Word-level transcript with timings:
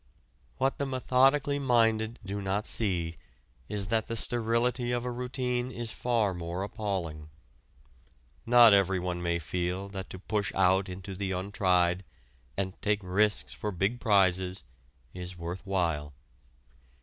What 0.57 0.79
the 0.79 0.87
methodically 0.87 1.59
minded 1.59 2.17
do 2.25 2.41
not 2.41 2.65
see 2.65 3.17
is 3.69 3.85
that 3.93 4.07
the 4.07 4.15
sterility 4.15 4.91
of 4.91 5.05
a 5.05 5.11
routine 5.11 5.69
is 5.69 5.91
far 5.91 6.33
more 6.33 6.63
appalling. 6.63 7.29
Not 8.43 8.73
everyone 8.73 9.21
may 9.21 9.37
feel 9.37 9.89
that 9.89 10.09
to 10.09 10.17
push 10.17 10.51
out 10.55 10.89
into 10.89 11.13
the 11.13 11.33
untried, 11.33 12.03
and 12.57 12.81
take 12.81 13.01
risks 13.03 13.53
for 13.53 13.69
big 13.71 13.99
prizes, 13.99 14.63
is 15.13 15.37
worth 15.37 15.67
while. 15.67 16.13